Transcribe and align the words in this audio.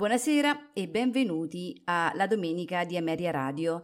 Buonasera 0.00 0.72
e 0.72 0.88
benvenuti 0.88 1.78
alla 1.84 2.26
domenica 2.26 2.86
di 2.86 2.96
Ameria 2.96 3.30
Radio. 3.30 3.82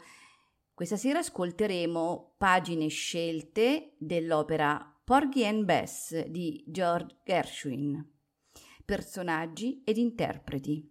Questa 0.72 0.96
sera 0.96 1.18
ascolteremo 1.18 2.36
pagine 2.38 2.88
scelte 2.88 3.96
dell'opera 3.98 4.98
Porgy 5.04 5.44
and 5.44 5.64
Bess 5.66 6.24
di 6.24 6.64
George 6.66 7.18
Gershwin. 7.22 8.02
Personaggi 8.82 9.82
ed 9.84 9.98
interpreti. 9.98 10.88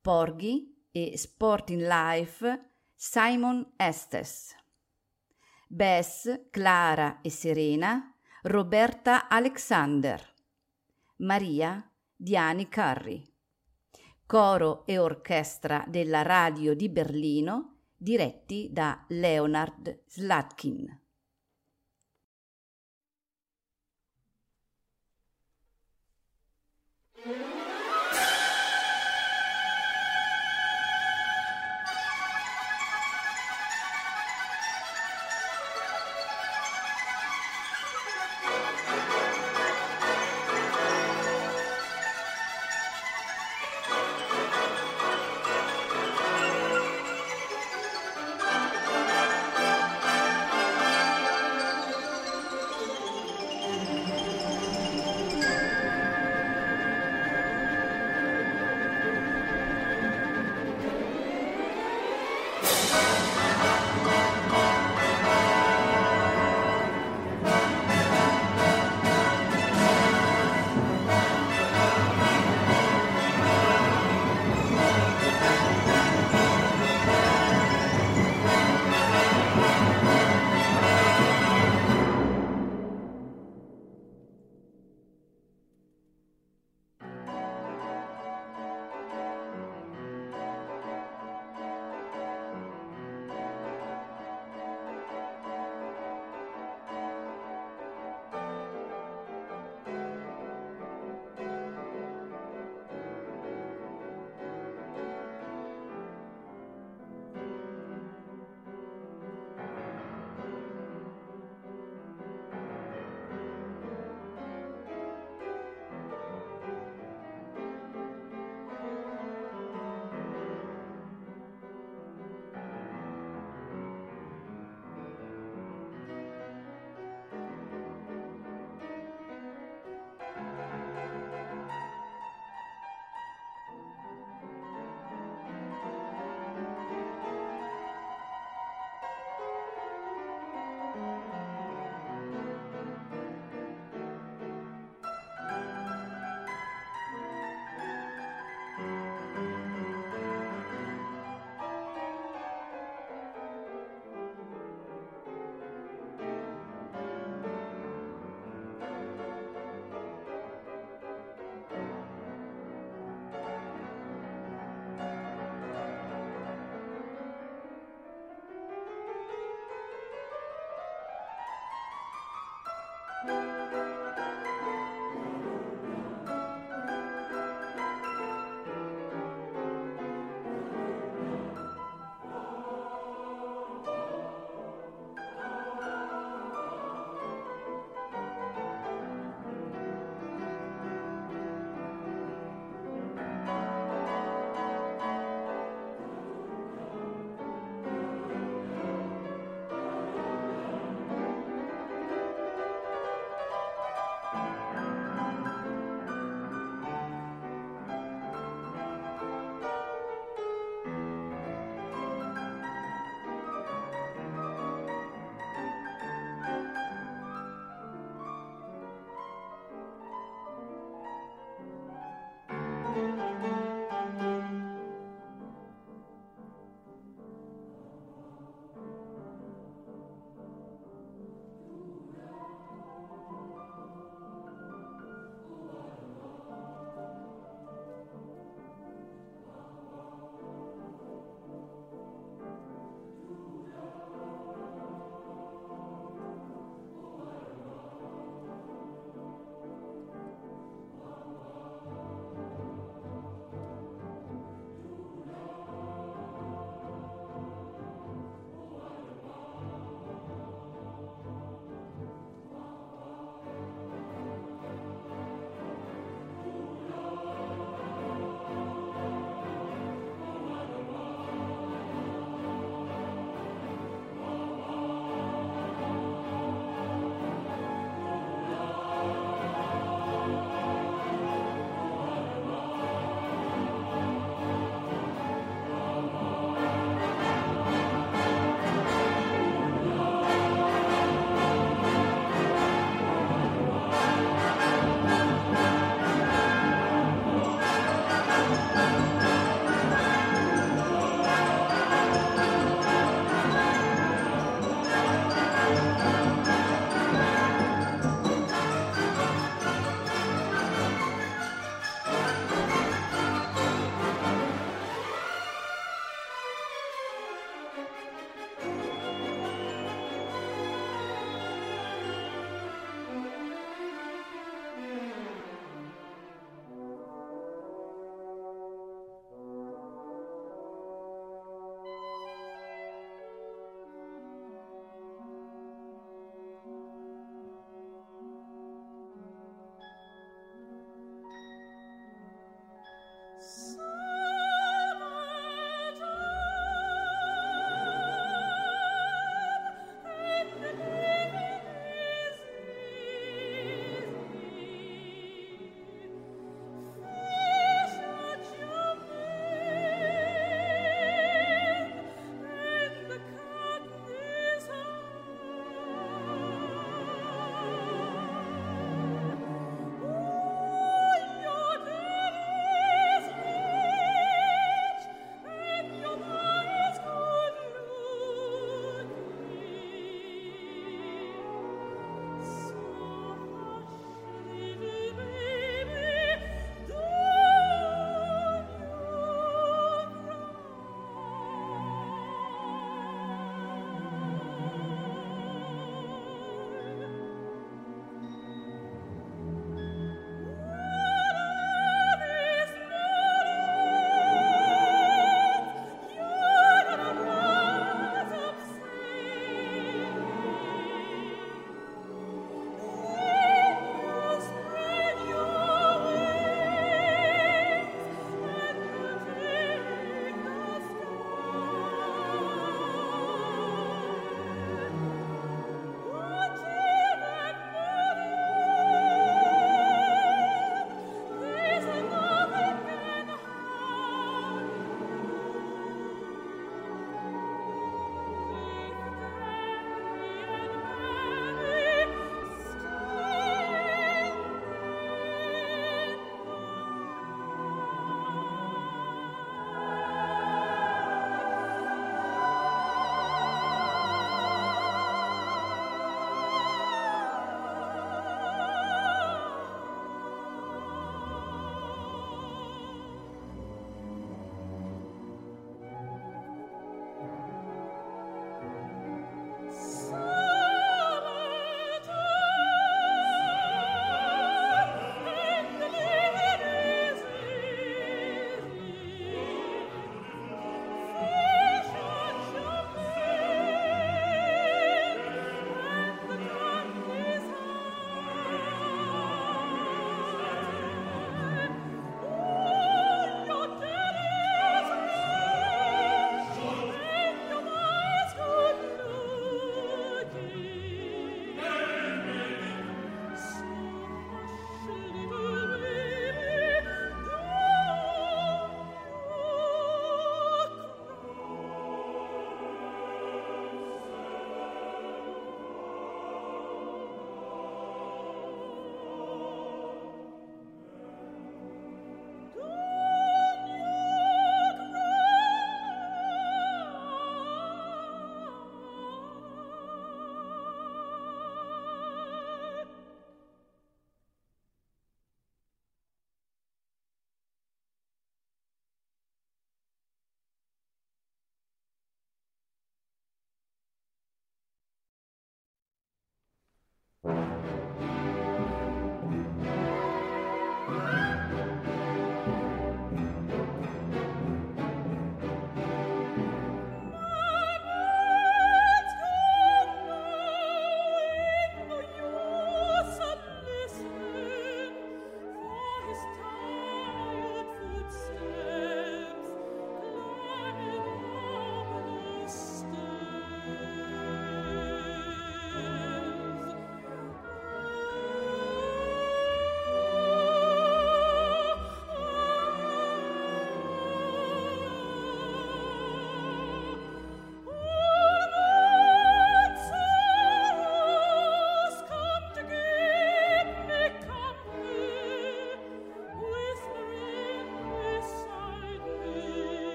Porgy 0.00 0.88
e 0.90 1.16
Sporting 1.16 1.82
Life 1.82 2.70
Simon 2.92 3.74
Estes. 3.76 4.52
Bess, 5.68 6.48
Clara 6.50 7.20
e 7.20 7.30
Serena 7.30 8.12
Roberta 8.42 9.28
Alexander. 9.28 10.20
Maria 11.18 11.88
Diani 12.16 12.68
Curry 12.68 13.33
coro 14.26 14.84
e 14.86 14.98
orchestra 14.98 15.84
della 15.86 16.22
radio 16.22 16.74
di 16.74 16.88
Berlino, 16.88 17.76
diretti 17.96 18.68
da 18.72 19.04
Leonard 19.08 20.02
Slatkin. 20.06 21.02
thank 27.24 27.53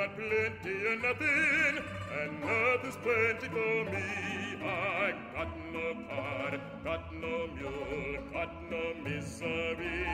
got 0.00 0.16
plenty 0.16 0.76
and 0.92 1.02
nothing, 1.02 1.84
and 2.22 2.40
nothing's 2.40 2.96
plenty 3.02 3.48
for 3.48 3.84
me. 3.92 4.02
I 4.64 5.12
got 5.34 5.50
no 5.74 5.94
card, 6.08 6.60
got 6.82 7.14
no 7.14 7.46
mule, 7.48 8.22
got 8.32 8.50
no 8.70 8.94
misery. 9.04 10.06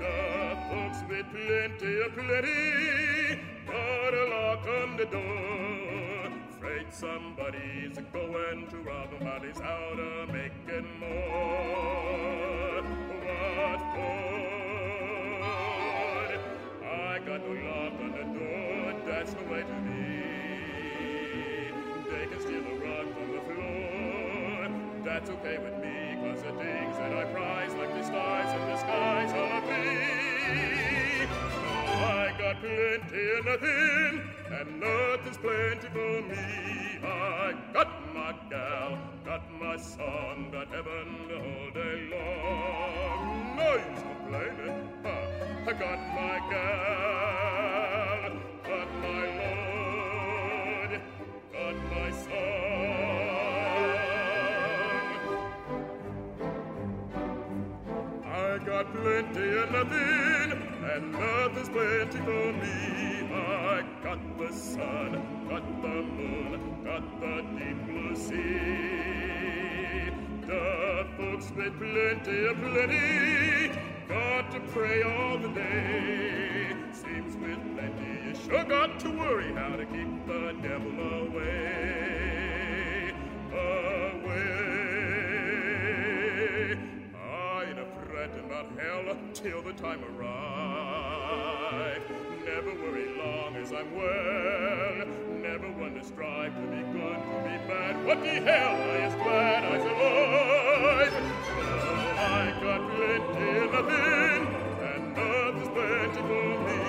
The 0.00 0.58
folks 0.68 1.00
with 1.08 1.26
plenty 1.30 2.00
of 2.02 2.12
plenty 2.14 3.40
got 3.68 4.14
a 4.14 4.24
lock 4.30 4.66
on 4.66 4.96
the 4.96 5.04
door. 5.04 6.32
Afraid 6.56 6.92
somebody's 6.92 7.98
going 8.12 8.66
to 8.70 8.76
rob 8.78 9.10
them 9.10 9.24
while 9.24 9.40
he's 9.40 9.60
out 9.60 10.00
of 10.00 10.28
making 10.28 10.88
more. 10.98 12.82
What 13.22 13.80
for? 13.94 14.41
Got 17.32 17.48
no 17.48 17.54
lock 17.64 17.96
on 17.98 18.12
the 18.12 18.24
door, 18.38 18.92
that's 19.06 19.32
the 19.32 19.44
way 19.44 19.62
to 19.62 19.76
be. 19.88 20.04
They 22.10 22.24
can 22.26 22.40
steal 22.42 22.60
a 22.60 22.74
rug 22.76 23.06
from 23.14 23.28
the 23.32 23.40
floor, 23.48 24.68
that's 25.02 25.30
okay 25.30 25.56
with 25.56 25.76
me, 25.80 25.96
cause 26.20 26.42
the 26.42 26.52
things 26.52 26.94
that 26.98 27.10
I 27.10 27.24
prize, 27.32 27.72
like 27.72 27.88
the 27.88 28.02
stars 28.04 28.52
in 28.52 28.68
the 28.68 28.76
skies, 28.76 29.32
are 29.32 29.62
me. 29.62 31.26
I 32.04 32.34
got 32.36 32.60
plenty 32.60 33.24
and 33.32 33.44
nothing, 33.46 34.14
and 34.52 34.68
nothing's 34.78 35.38
plenty 35.38 35.88
for 35.88 36.20
me. 36.28 36.36
I 37.02 37.54
got 37.72 38.14
my 38.14 38.34
gal, 38.50 38.98
got 39.24 39.50
my 39.58 39.78
son, 39.78 40.50
got 40.52 40.68
heaven 40.68 41.30
all 41.32 41.70
day 41.72 42.10
long. 42.12 43.56
No 43.56 43.72
use 43.76 44.02
complaining? 44.02 44.92
I 45.64 45.72
got 45.74 45.98
my 46.14 46.38
gal, 46.50 47.11
plenty 59.12 59.48
and 59.58 59.72
nothing, 59.72 60.52
and 60.92 61.12
nothing's 61.12 61.68
plenty 61.68 62.18
for 62.18 62.52
me. 62.52 63.28
I 63.34 63.84
got 64.02 64.20
the 64.38 64.52
sun, 64.52 65.10
got 65.48 65.64
the 65.82 66.02
moon, 66.16 66.84
got 66.84 67.20
the 67.20 67.42
deep 67.58 67.78
blue 67.86 68.16
sea. 68.16 68.52
The 70.46 71.06
folks 71.16 71.52
with 71.54 71.78
plenty 71.78 72.46
of 72.46 72.56
plenty 72.56 73.70
got 74.08 74.50
to 74.52 74.60
pray 74.72 75.02
all 75.02 75.38
the 75.38 75.48
day. 75.48 76.74
Seems 76.92 77.36
with 77.36 77.60
plenty, 77.74 78.28
you 78.28 78.34
sure 78.34 78.64
got 78.64 78.98
to 79.00 79.10
worry 79.10 79.52
how 79.52 79.76
to 79.76 79.84
keep 79.84 80.26
the 80.26 80.54
devil. 80.62 80.92
Away. 81.28 81.92
Ain't 88.22 88.38
about 88.46 88.66
hell 88.78 89.16
till 89.34 89.62
the 89.62 89.72
time 89.72 90.00
arrives. 90.04 92.04
Never 92.44 92.72
worry 92.74 93.08
long 93.18 93.56
as 93.56 93.72
I'm 93.72 93.92
well. 93.96 95.06
Never 95.40 95.70
one 95.72 95.94
to 95.94 96.04
strive 96.04 96.54
to 96.54 96.60
be 96.60 96.82
good, 96.92 97.16
to 97.16 97.42
be 97.42 97.56
bad. 97.66 98.04
What 98.06 98.20
the 98.20 98.40
hell? 98.40 98.76
I 98.76 99.06
is 99.06 99.14
glad 99.14 99.64
I 99.64 99.78
survive. 99.82 101.12
I 102.18 102.52
got 102.62 102.80
plenty 102.94 103.48
and 103.58 103.72
nothing, 103.72 104.46
and 104.88 105.02
nothing's 105.16 105.68
plenty 105.70 106.22
for 106.28 106.58
me. 106.66 106.80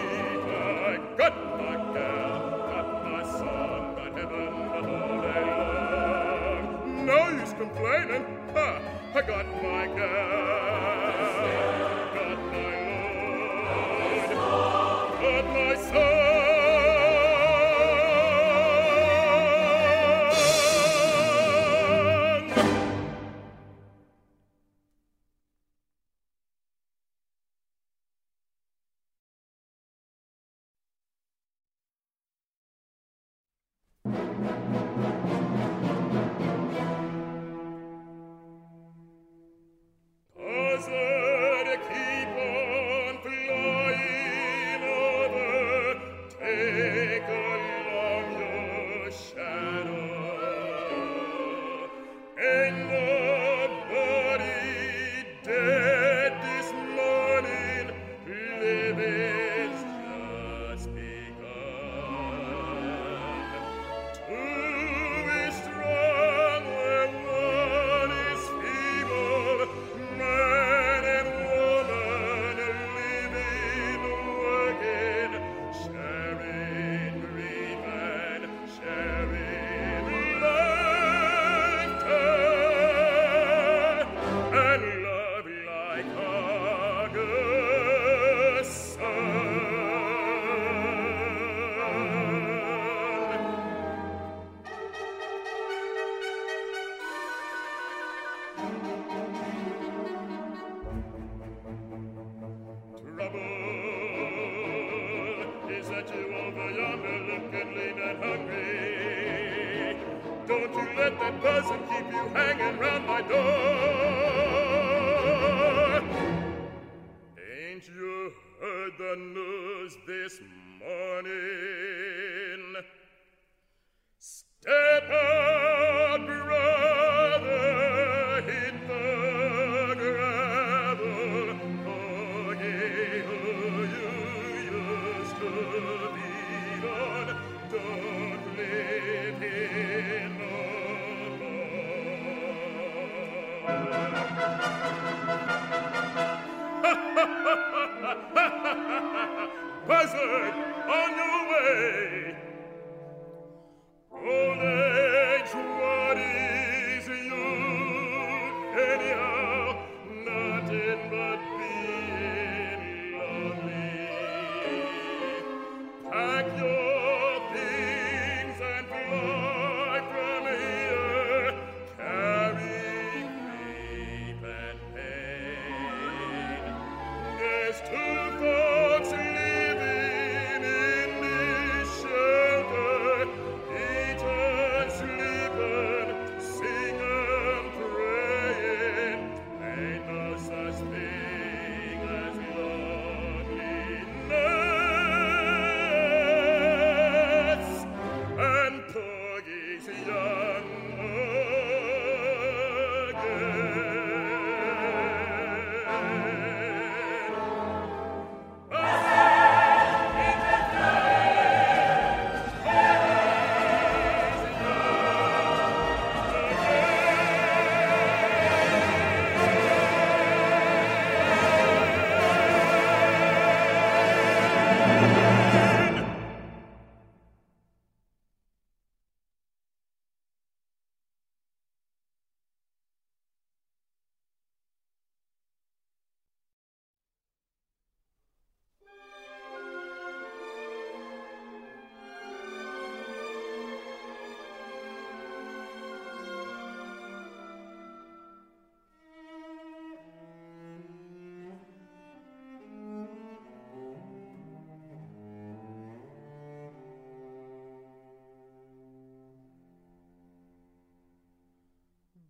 I 0.54 0.98
got 1.18 1.36
my 1.58 1.76
gal, 1.94 2.40
got 2.70 2.88
my 3.04 3.24
son, 3.24 3.96
got 3.96 4.12
heaven 4.18 4.54
the 4.74 4.82
whole 4.88 5.22
day 5.22 5.44
long. 5.50 7.06
No 7.08 7.20
use 7.30 7.54
complaining, 7.54 8.26
ha! 8.54 8.68
I 9.16 9.22
got 9.22 9.46
my 9.62 9.86
gal, 9.88 11.23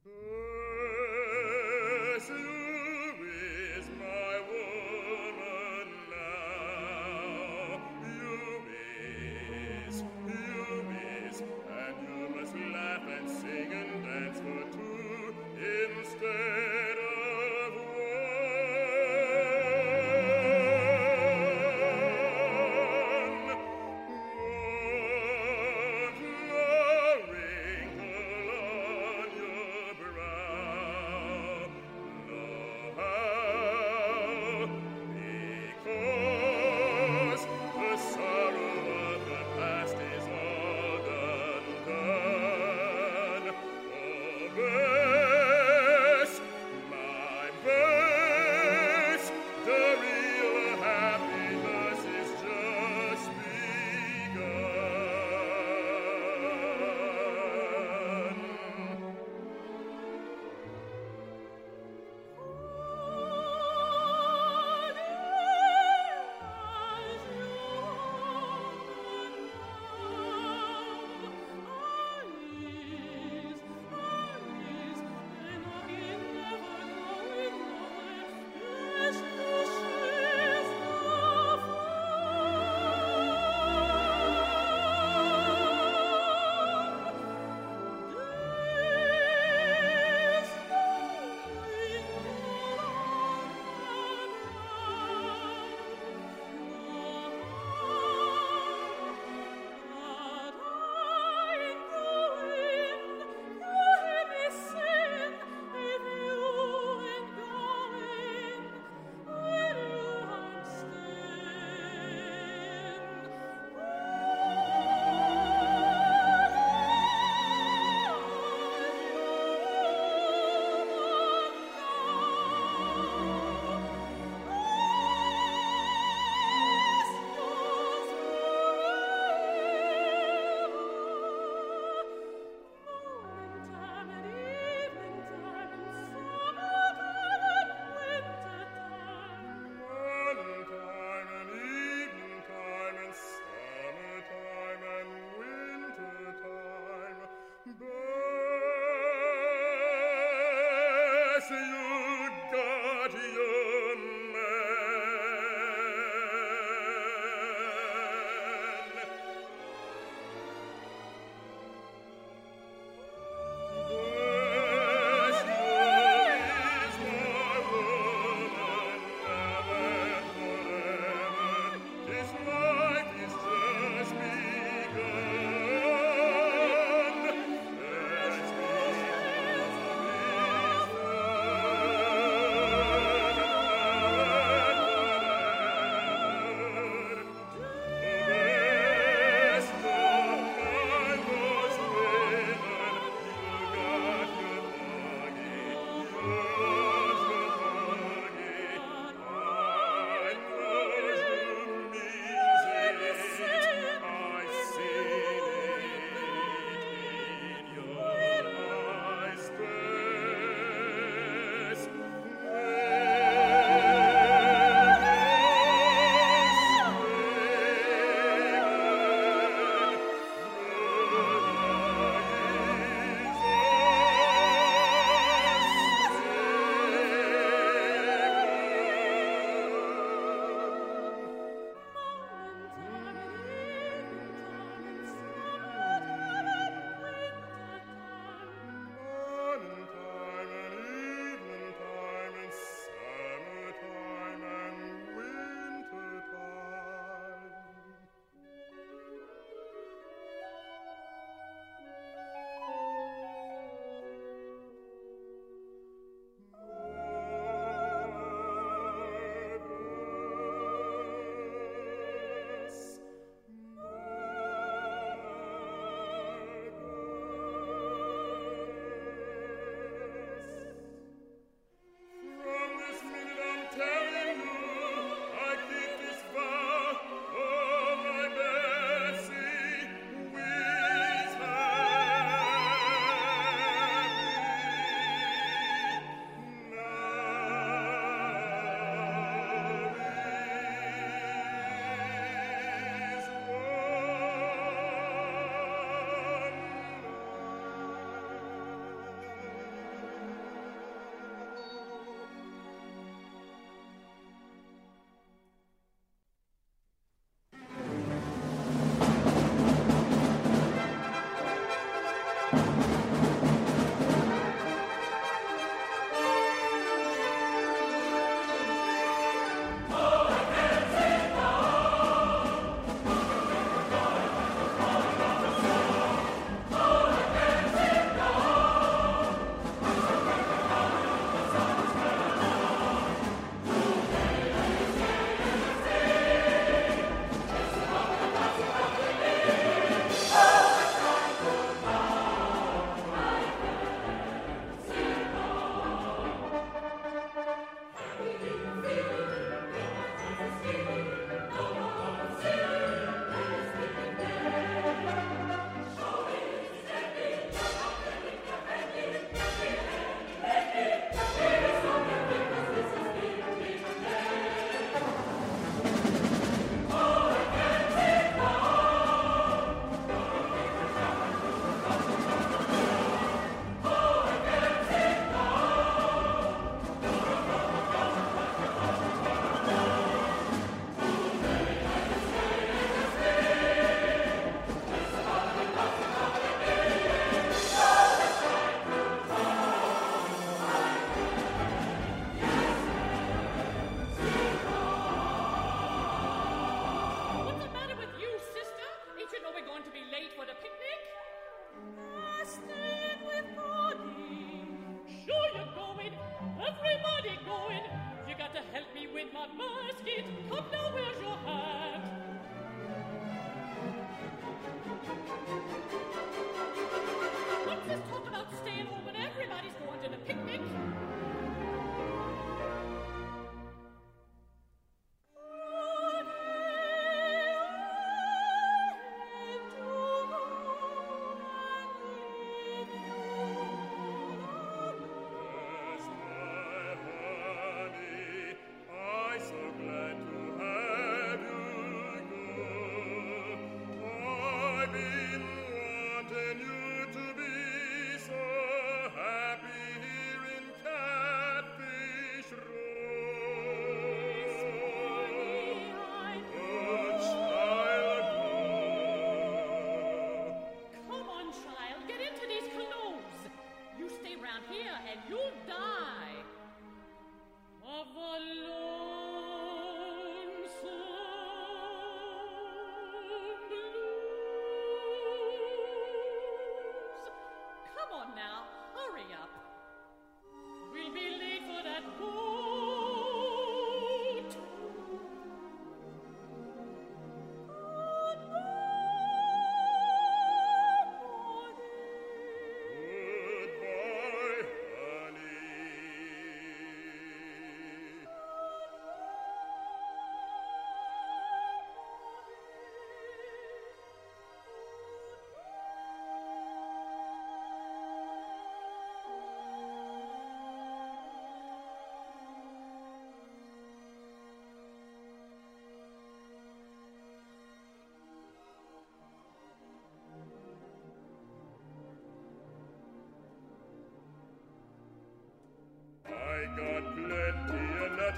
Boo! 0.05 0.32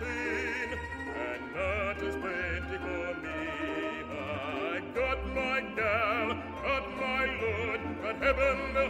Latin, 0.01 0.79
and 1.07 1.55
that 1.55 2.03
is 2.03 2.15
plenty 2.17 2.77
for 2.79 3.15
me. 3.21 3.47
I 4.11 4.81
God, 4.93 5.19
my 5.33 5.61
gal, 5.75 6.37
God, 6.63 6.85
my 6.99 7.25
Lord, 7.41 7.81
God, 8.01 8.15
heaven, 8.21 8.73
the 8.73 8.89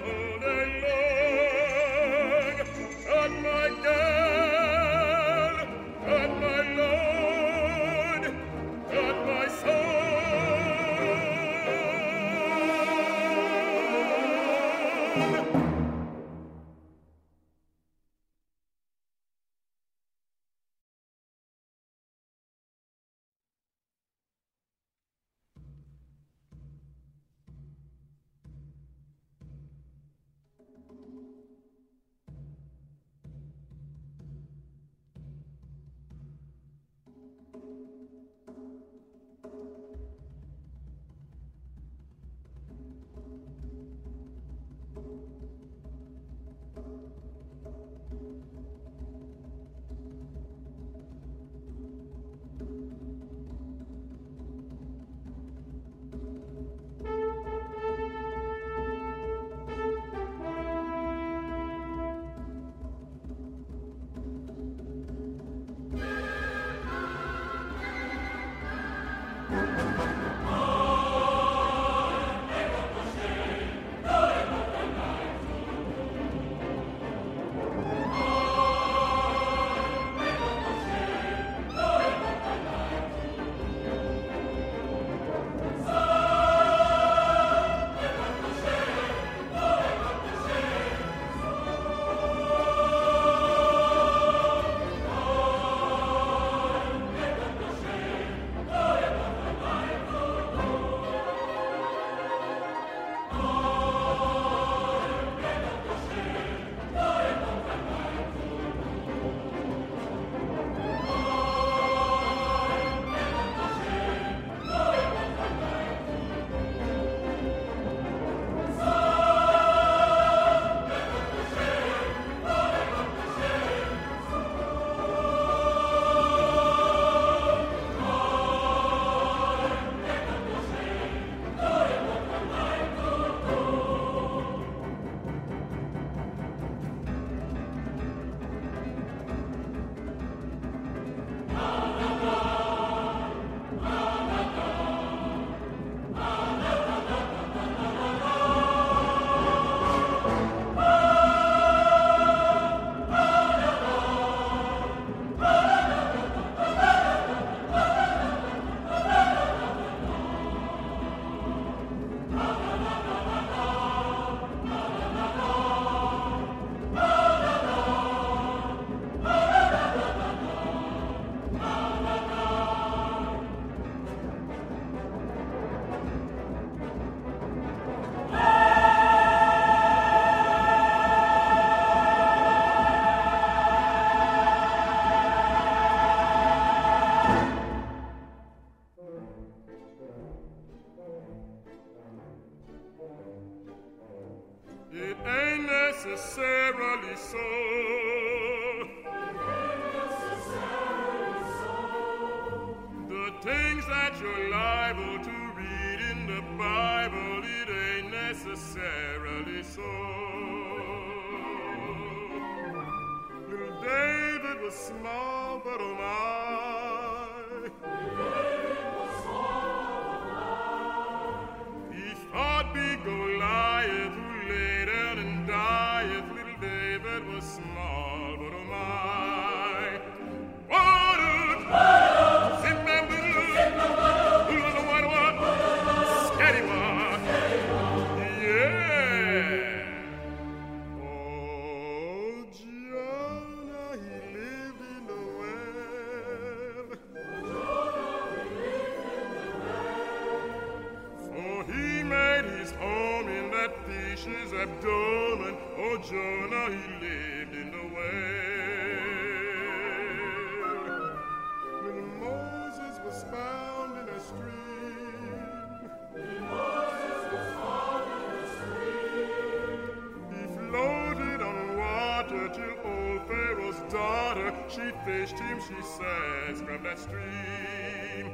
that 276.85 276.99
stream. 276.99 278.31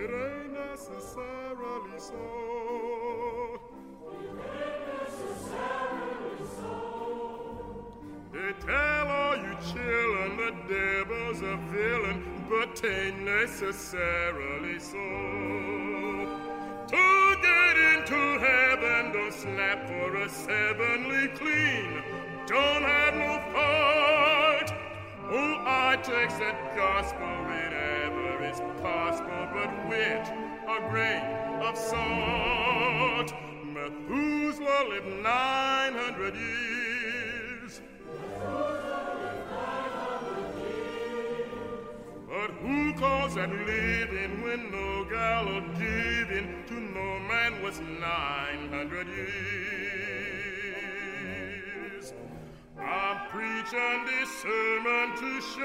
It 0.00 0.10
ain't 0.24 0.52
necessarily 0.54 1.98
so. 1.98 2.24
They 8.32 8.52
tell 8.64 9.08
all 9.08 9.36
you 9.36 9.54
chillin' 9.68 10.36
the 10.38 10.50
devil's 10.72 11.40
a 11.42 11.56
villain, 11.70 12.20
but 12.48 12.84
ain't 12.84 13.20
necessarily 13.20 14.78
so. 14.78 15.55
was 20.26 20.46
heavenly 20.46 21.28
clean, 21.38 22.02
don't 22.46 22.82
have 22.82 23.14
no 23.14 23.38
fault. 23.52 24.72
Oh, 25.30 25.54
I 25.64 25.96
takes 26.02 26.34
that 26.38 26.74
gospel 26.74 27.28
whenever 27.46 28.42
it's 28.42 28.60
possible, 28.82 29.46
but 29.54 29.70
with 29.88 30.26
a 30.66 30.90
grain 30.90 31.22
of 31.62 31.78
salt. 31.78 33.32
Methuselah 33.72 34.88
lived 34.88 35.22
900 35.22 36.34
years. 36.34 37.80
But 42.28 42.50
who 42.62 42.92
calls 42.94 43.34
that 43.36 43.50
living 43.50 44.42
when 44.42 44.72
no 44.72 45.04
gallows 45.04 45.62
giving 45.78 46.64
to 46.66 46.74
no 46.74 47.20
man 47.20 47.62
was 47.62 47.78
900 47.78 49.06
years? 49.06 49.85
I'm 52.78 53.26
preaching 53.30 54.04
this 54.04 54.28
sermon 54.42 55.16
to 55.16 55.40
show 55.40 55.64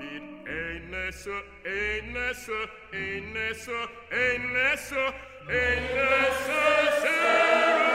it 0.00 0.22
ain't 0.48 0.90
lesser, 0.90 1.42
ain't 1.66 2.14
lesser, 2.14 2.66
ain't 2.94 3.34
lesser, 3.34 3.86
ain't 4.12 4.54
lesser, 4.54 5.12
ain't 5.50 5.94
necessary. 5.94 7.93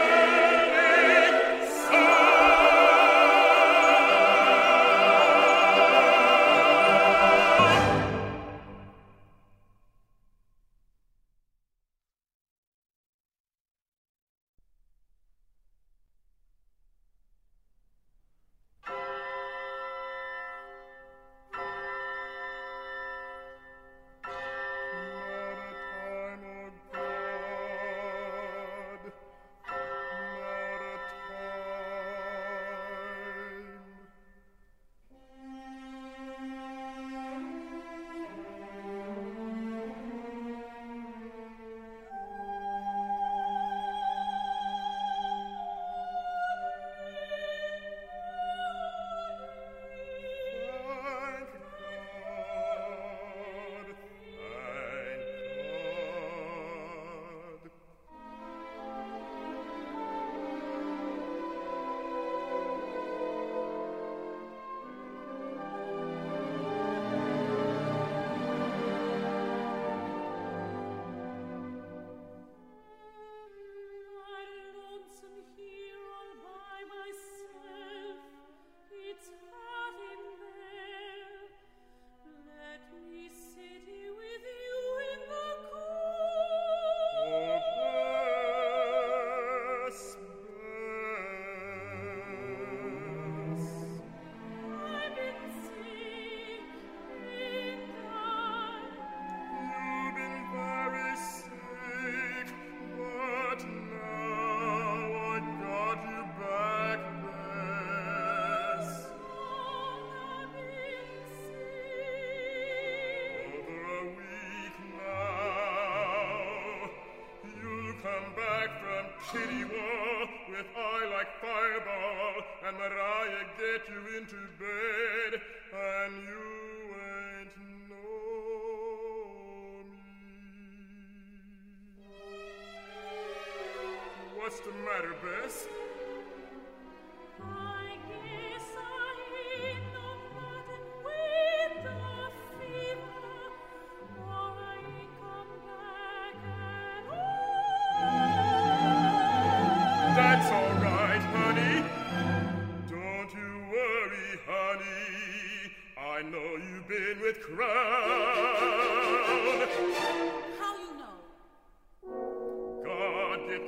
Yes. 135.49 135.78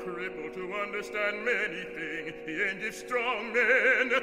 cripple 0.05 0.51
to 0.53 0.73
understand 0.73 1.45
many 1.45 1.83
things. 1.83 2.33
He 2.45 2.61
ain't 2.63 2.83
if 2.83 2.95
strong 2.95 3.53
men. 3.53 4.09
You 4.09 4.19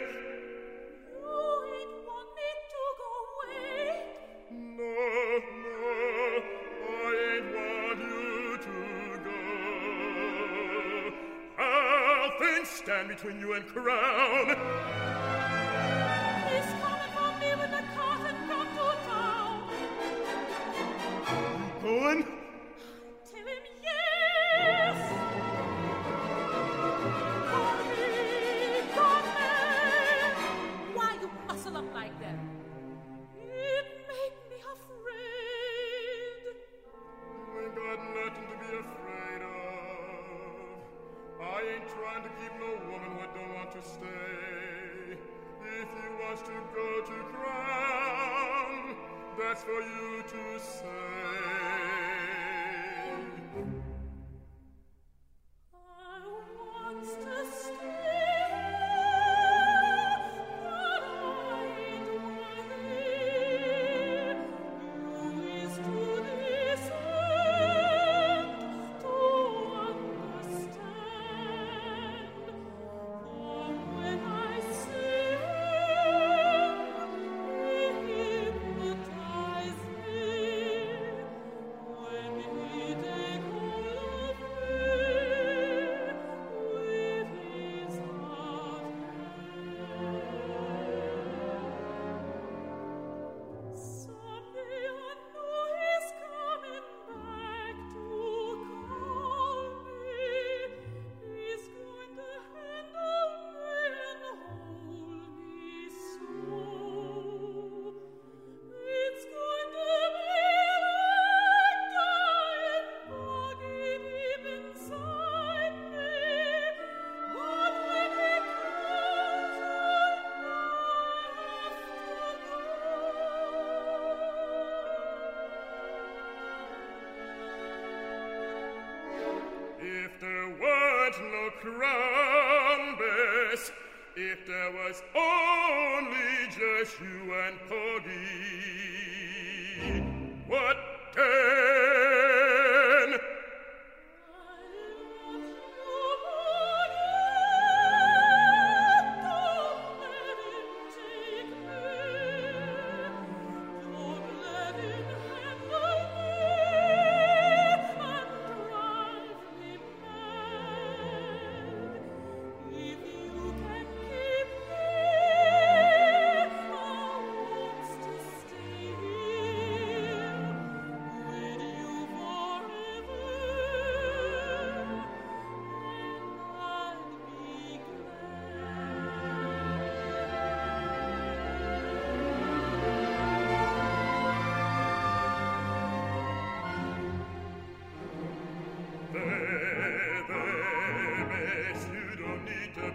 ain't 1.77 1.95
want 2.05 2.29
me 2.35 2.51
to 2.73 2.83
go 2.99 3.11
away. 3.31 4.03
No, 4.51 4.97
no, 5.63 5.79
I 6.89 7.11
ain't 7.35 7.49
want 7.55 8.01
you 8.01 8.59
to 8.59 8.77
go. 9.25 9.41
How 11.57 12.33
things 12.41 12.69
stand 12.69 13.07
between 13.09 13.39
you 13.39 13.53
and 13.53 13.65
crown. 13.67 14.98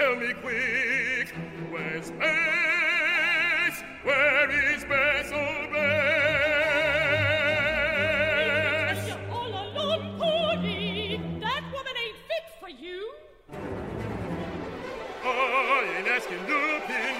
Tell 0.00 0.16
me 0.16 0.32
quick, 0.32 1.28
where's 1.68 2.10
Bess? 2.12 3.82
Where 4.02 4.50
is 4.50 4.82
Bess, 4.86 5.30
oh 5.30 5.66
Bess? 5.70 5.80
You're 9.08 9.30
all 9.30 9.50
alone, 9.50 10.18
Polly. 10.18 11.20
That 11.40 11.62
woman 11.70 11.96
ain't 12.02 12.16
fit 12.30 12.46
for 12.58 12.70
you. 12.70 13.12
Oh, 15.22 15.84
in 15.98 16.06
asking, 16.08 16.46
looking 16.48 17.19